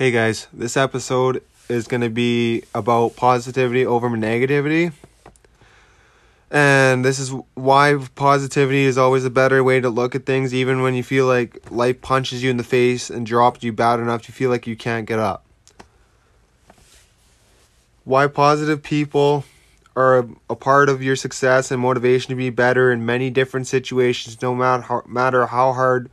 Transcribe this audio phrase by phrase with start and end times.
[0.00, 4.94] Hey guys, this episode is going to be about positivity over negativity.
[6.50, 10.80] And this is why positivity is always a better way to look at things, even
[10.80, 14.26] when you feel like life punches you in the face and drops you bad enough
[14.26, 15.44] you feel like you can't get up.
[18.04, 19.44] Why positive people
[19.94, 23.66] are a, a part of your success and motivation to be better in many different
[23.66, 26.10] situations, no matter how, matter how hard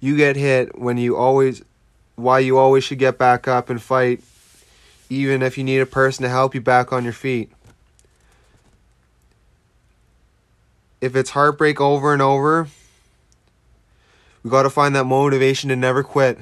[0.00, 1.62] you get hit, when you always
[2.18, 4.20] why you always should get back up and fight,
[5.08, 7.50] even if you need a person to help you back on your feet.
[11.00, 12.66] If it's heartbreak over and over,
[14.42, 16.40] we got to find that motivation to never quit.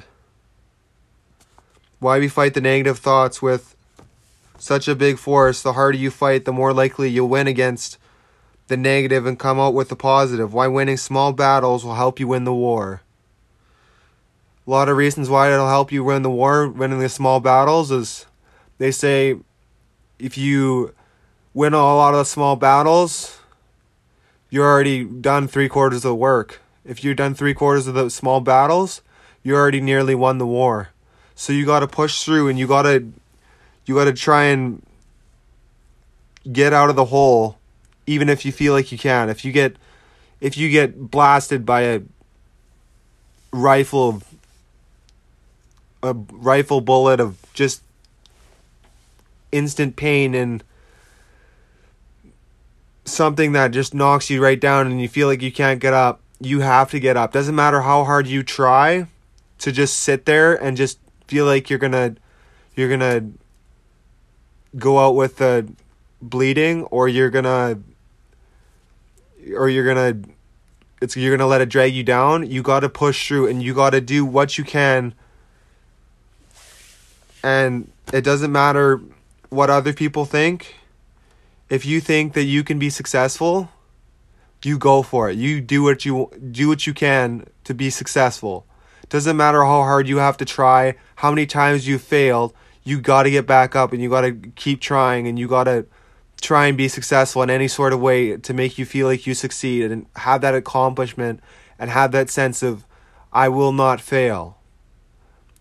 [1.99, 3.75] Why we fight the negative thoughts with
[4.57, 7.99] such a big force, the harder you fight, the more likely you'll win against
[8.67, 10.55] the negative and come out with the positive.
[10.55, 13.03] Why winning small battles will help you win the war
[14.67, 17.89] a lot of reasons why it'll help you win the war, winning the small battles
[17.89, 18.25] is
[18.77, 19.37] they say
[20.19, 20.93] if you
[21.53, 23.39] win a lot of the small battles,
[24.49, 26.61] you're already done three quarters of the work.
[26.83, 29.01] If you've done three quarters of the small battles,
[29.41, 30.89] you already nearly won the war.
[31.33, 33.11] So you got to push through and you got to
[33.85, 34.81] you got to try and
[36.51, 37.57] get out of the hole
[38.05, 39.29] even if you feel like you can.
[39.29, 39.77] If you get
[40.41, 42.01] if you get blasted by a
[43.53, 44.21] rifle
[46.07, 47.83] a rifle bullet of just
[49.51, 50.63] instant pain and
[53.05, 56.21] something that just knocks you right down and you feel like you can't get up,
[56.39, 57.31] you have to get up.
[57.31, 59.07] Doesn't matter how hard you try
[59.59, 62.15] to just sit there and just feel like you're going to
[62.75, 63.25] you're going to
[64.77, 65.67] go out with the
[66.21, 67.79] bleeding or you're going to
[69.55, 70.29] or you're going to
[71.01, 72.49] it's you're going to let it drag you down.
[72.49, 75.13] You got to push through and you got to do what you can
[77.43, 79.01] and it doesn't matter
[79.49, 80.75] what other people think.
[81.69, 83.69] If you think that you can be successful,
[84.63, 85.37] you go for it.
[85.37, 88.65] You do what you do what you can to be successful.
[89.09, 92.53] Doesn't matter how hard you have to try, how many times you failed,
[92.83, 95.65] you got to get back up and you got to keep trying and you got
[95.65, 95.85] to
[96.41, 99.33] try and be successful in any sort of way to make you feel like you
[99.33, 101.39] succeed and have that accomplishment
[101.79, 102.85] and have that sense of
[103.31, 104.57] I will not fail.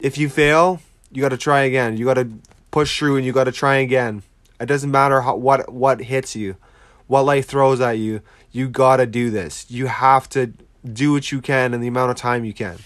[0.00, 0.80] If you fail,
[1.16, 1.96] you got to try again.
[1.96, 2.30] You got to
[2.70, 4.22] push through and you got to try again.
[4.60, 6.56] It doesn't matter how, what what hits you,
[7.06, 8.20] what life throws at you.
[8.52, 9.64] You got to do this.
[9.70, 10.52] You have to
[10.84, 12.76] do what you can in the amount of time you can.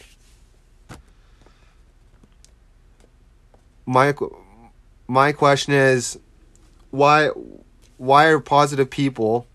[3.84, 4.14] My
[5.08, 6.16] my question is
[6.92, 7.30] why
[7.96, 9.48] why are positive people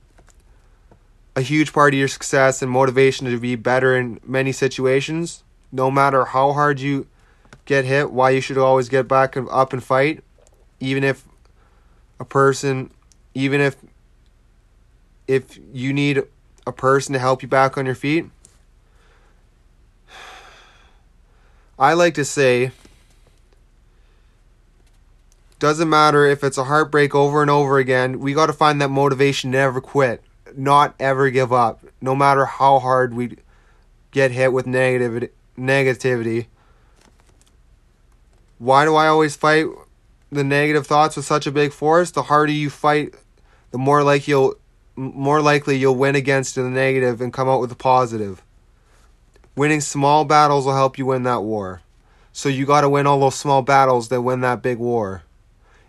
[1.38, 5.90] a huge part of your success and motivation to be better in many situations no
[5.90, 7.08] matter how hard you
[7.66, 10.24] get hit, why you should always get back up and fight,
[10.80, 11.26] even if
[12.20, 12.92] a person,
[13.34, 13.76] even if
[15.28, 16.24] if you need
[16.68, 18.26] a person to help you back on your feet.
[21.78, 22.72] I like to say
[25.58, 28.90] doesn't matter if it's a heartbreak over and over again, we got to find that
[28.90, 30.22] motivation to never quit,
[30.56, 33.38] not ever give up, no matter how hard we
[34.12, 36.46] get hit with negativity negativity
[38.58, 39.68] why do I always fight
[40.32, 42.12] the negative thoughts with such a big force?
[42.12, 43.14] The harder you fight,
[43.72, 44.56] the more like you'll
[44.96, 48.42] more likely you'll win against the negative and come out with a positive.
[49.56, 51.82] Winning small battles will help you win that war.
[52.32, 55.24] So you got to win all those small battles that win that big war.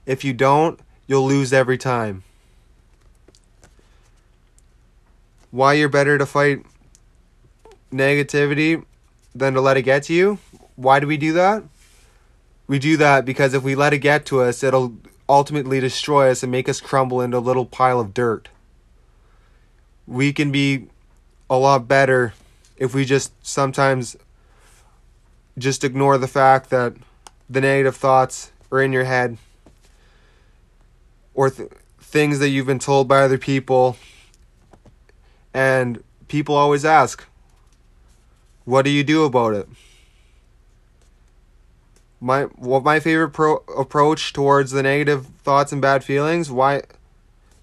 [0.07, 2.23] If you don't, you'll lose every time.
[5.51, 6.65] Why you're better to fight
[7.93, 8.85] negativity
[9.35, 10.39] than to let it get to you?
[10.77, 11.65] Why do we do that?
[12.67, 14.97] We do that because if we let it get to us, it'll
[15.29, 18.49] ultimately destroy us and make us crumble into a little pile of dirt.
[20.07, 20.87] We can be
[21.49, 22.35] a lot better
[22.77, 24.17] if we just sometimes
[25.59, 26.95] just ignore the fact that
[27.49, 29.39] the negative thoughts are in your head
[31.35, 31.71] or th-
[32.01, 33.97] things that you've been told by other people
[35.55, 37.25] and people always ask
[38.65, 39.69] what do you do about it
[42.21, 46.83] my what my favorite pro- approach towards the negative thoughts and bad feelings why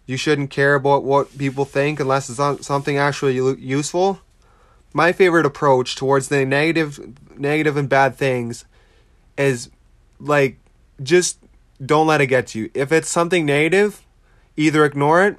[0.06, 4.20] you shouldn't care about what people think unless it's something actually useful.
[4.94, 7.00] My favorite approach towards the negative
[7.38, 8.66] negative and bad things
[9.38, 9.70] is
[10.20, 10.60] like
[11.02, 11.40] just
[11.84, 12.72] don't let it get to you.
[12.74, 14.06] If it's something negative
[14.56, 15.38] either ignore it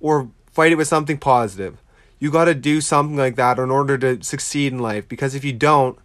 [0.00, 1.78] or fight it with something positive.
[2.18, 5.44] You got to do something like that in order to succeed in life because if
[5.44, 5.98] you don't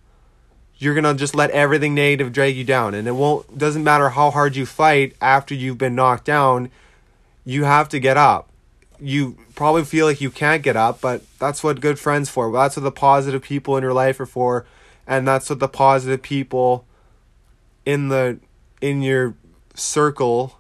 [0.80, 3.58] you're gonna just let everything negative drag you down, and it won't.
[3.58, 6.72] Doesn't matter how hard you fight after you've been knocked down,
[7.46, 8.50] you have to get up.
[9.00, 12.52] You probably feel like you can't get up, but that's what good friends for.
[12.52, 14.66] That's what the positive people in your life are for,
[15.06, 16.86] and that's what the positive people
[17.86, 18.40] in the
[18.82, 19.36] in your
[19.76, 20.60] circle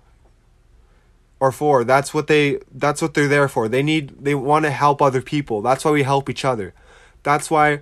[1.39, 1.85] are for.
[1.85, 3.69] That's what they that's what they're there for.
[3.69, 5.61] They need they want to help other people.
[5.61, 6.73] That's why we help each other.
[7.23, 7.81] That's why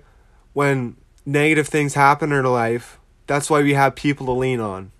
[0.52, 0.96] when
[1.28, 4.90] negative things happen in our life, that's why we have people to lean on.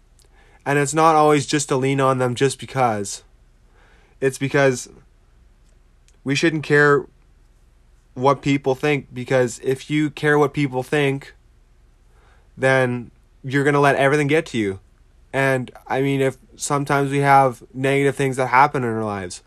[0.66, 3.24] And it's not always just to lean on them just because.
[4.20, 4.90] It's because
[6.24, 7.06] we shouldn't care
[8.12, 11.34] what people think because if you care what people think,
[12.58, 13.10] then
[13.42, 14.80] you're going to let everything get to you.
[15.32, 19.42] And I mean, if sometimes we have negative things that happen in our lives,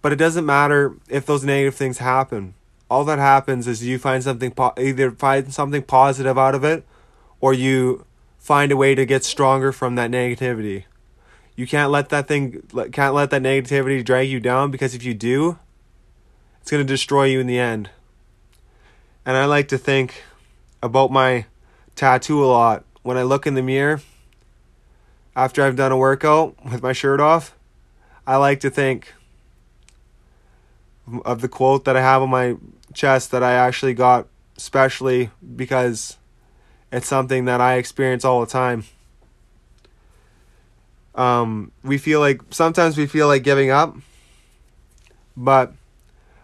[0.00, 2.54] but it doesn't matter if those negative things happen
[2.94, 6.86] all that happens is you find something po- either find something positive out of it
[7.40, 8.06] or you
[8.38, 10.84] find a way to get stronger from that negativity.
[11.56, 12.62] You can't let that thing
[12.92, 15.58] can't let that negativity drag you down because if you do
[16.60, 17.90] it's going to destroy you in the end.
[19.26, 20.22] And i like to think
[20.80, 21.46] about my
[21.96, 22.84] tattoo a lot.
[23.02, 24.02] When i look in the mirror
[25.34, 27.56] after i've done a workout with my shirt off
[28.24, 29.14] i like to think
[31.24, 32.56] of the quote that I have on my
[32.92, 36.16] chest that I actually got specially because
[36.92, 38.84] it's something that I experience all the time.
[41.14, 43.96] Um, we feel like sometimes we feel like giving up,
[45.36, 45.72] but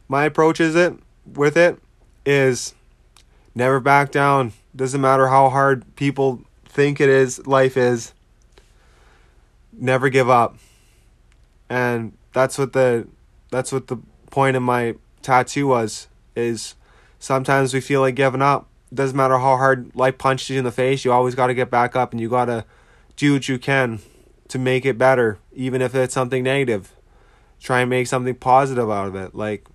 [0.09, 1.79] my approach is it with it
[2.25, 2.75] is
[3.55, 4.53] never back down.
[4.75, 8.13] Doesn't matter how hard people think it is, life is.
[9.73, 10.57] Never give up.
[11.69, 13.09] And that's what the
[13.51, 13.99] that's what the
[14.31, 16.75] point of my tattoo was is
[17.19, 18.69] sometimes we feel like giving up.
[18.93, 21.71] Doesn't matter how hard life punches you in the face, you always got to get
[21.71, 22.65] back up and you got to
[23.17, 24.01] do what you can
[24.49, 26.97] to make it better, even if it's something negative.
[27.61, 29.35] Try and make something positive out of it.
[29.35, 29.67] Like,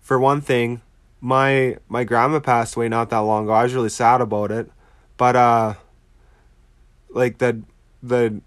[0.00, 0.80] for one thing,
[1.20, 3.52] my my grandma passed away not that long ago.
[3.52, 4.70] I was really sad about it,
[5.16, 5.74] but uh,
[7.10, 7.62] like the
[8.02, 8.40] the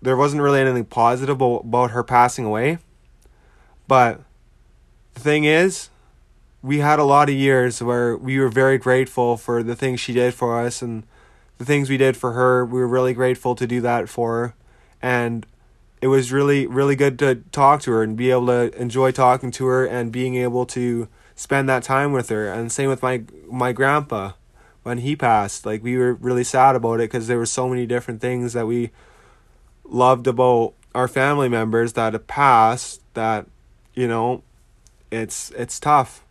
[0.00, 2.78] there wasn't really anything positive about her passing away,
[3.86, 4.20] but
[5.20, 5.90] thing is,
[6.62, 10.12] we had a lot of years where we were very grateful for the things she
[10.12, 11.04] did for us and
[11.58, 12.64] the things we did for her.
[12.64, 14.54] We were really grateful to do that for her.
[15.00, 15.46] And
[16.00, 19.50] it was really, really good to talk to her and be able to enjoy talking
[19.52, 22.52] to her and being able to spend that time with her.
[22.52, 24.32] And same with my my grandpa
[24.82, 25.66] when he passed.
[25.66, 28.66] Like we were really sad about it because there were so many different things that
[28.66, 28.90] we
[29.84, 33.46] loved about our family members that have passed that
[33.94, 34.42] you know
[35.12, 36.24] it's it's tough,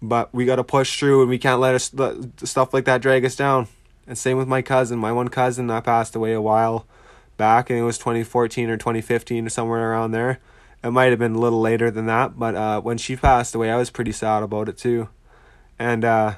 [0.00, 2.16] but we got to push through, and we can't let us let
[2.46, 3.66] stuff like that drag us down.
[4.06, 4.98] And same with my cousin.
[4.98, 6.86] My one cousin that passed away a while
[7.36, 10.38] back, and it was 2014 or 2015 or somewhere around there.
[10.82, 13.70] It might have been a little later than that, but uh, when she passed away,
[13.70, 15.08] I was pretty sad about it too.
[15.78, 16.34] And uh,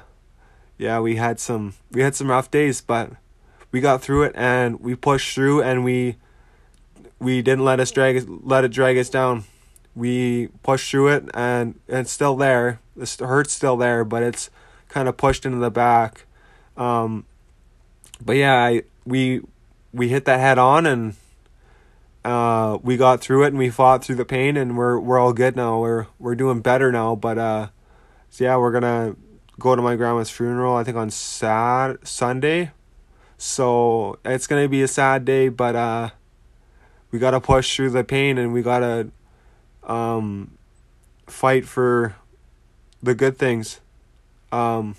[0.77, 3.11] yeah, we had some we had some rough days, but
[3.71, 6.15] we got through it and we pushed through, and we
[7.19, 9.43] we didn't let us drag let it drag us down
[9.97, 12.79] we pushed through it and it's still there.
[12.95, 14.51] The hurt's still there, but it's
[14.89, 16.25] kind of pushed into the back.
[16.77, 17.25] Um,
[18.23, 19.41] but yeah, I, we
[19.91, 21.15] we hit that head on and
[22.23, 25.33] uh, we got through it and we fought through the pain and we're we're all
[25.33, 25.79] good now.
[25.79, 27.15] We're we're doing better now.
[27.15, 27.67] But uh,
[28.29, 29.15] so yeah, we're gonna
[29.57, 30.75] go to my grandma's funeral.
[30.75, 32.71] I think on sad Sunday.
[33.39, 36.09] So it's gonna be a sad day, but uh,
[37.09, 39.09] we gotta push through the pain and we gotta
[39.87, 40.51] um,
[41.25, 42.15] fight for
[43.01, 43.79] the good things.
[44.51, 44.95] Um,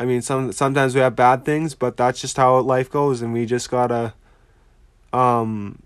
[0.00, 3.32] I mean, some sometimes we have bad things, but that's just how life goes, and
[3.32, 4.14] we just gotta
[5.12, 5.82] um,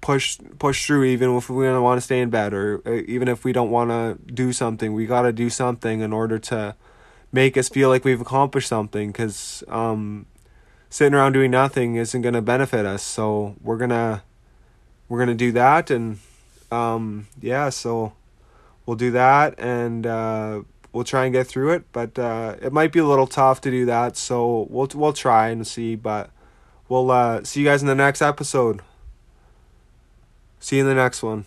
[0.00, 1.04] push push through.
[1.04, 3.70] Even if we don't want to stay in bed, or uh, even if we don't
[3.70, 6.74] want to do something, we gotta do something in order to
[7.32, 9.08] make us feel like we've accomplished something.
[9.08, 10.26] Because um,
[10.88, 13.02] sitting around doing nothing isn't gonna benefit us.
[13.02, 14.22] So we're gonna
[15.08, 16.18] we're gonna do that and
[16.70, 18.12] um, yeah, so
[18.84, 21.84] we'll do that and uh, we'll try and get through it.
[21.92, 25.48] But uh, it might be a little tough to do that, so we'll we'll try
[25.48, 25.94] and see.
[25.94, 26.30] But
[26.88, 28.80] we'll uh, see you guys in the next episode.
[30.60, 31.44] See you in the next one.